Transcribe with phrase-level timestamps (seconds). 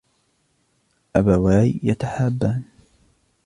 [1.15, 2.63] أبواي يتحابان.